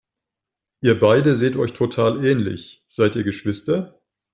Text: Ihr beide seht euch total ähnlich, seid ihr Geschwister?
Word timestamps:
Ihr 0.81 0.99
beide 0.99 1.35
seht 1.35 1.55
euch 1.57 1.73
total 1.73 2.25
ähnlich, 2.25 2.83
seid 2.87 3.15
ihr 3.15 3.23
Geschwister? 3.23 4.01